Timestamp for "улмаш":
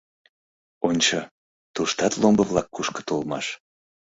3.13-3.45